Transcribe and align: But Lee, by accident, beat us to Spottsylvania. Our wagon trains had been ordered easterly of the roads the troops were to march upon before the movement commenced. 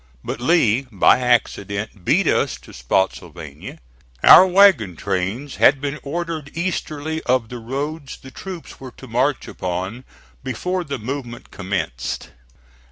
But 0.23 0.41
Lee, 0.41 0.87
by 0.91 1.19
accident, 1.19 2.03
beat 2.03 2.25
us 2.25 2.57
to 2.61 2.73
Spottsylvania. 2.73 3.77
Our 4.23 4.47
wagon 4.47 4.95
trains 4.95 5.57
had 5.57 5.79
been 5.79 5.99
ordered 6.01 6.49
easterly 6.57 7.21
of 7.27 7.49
the 7.49 7.59
roads 7.59 8.17
the 8.17 8.31
troops 8.31 8.79
were 8.79 8.89
to 8.97 9.07
march 9.07 9.47
upon 9.47 10.03
before 10.43 10.83
the 10.83 10.97
movement 10.97 11.51
commenced. 11.51 12.31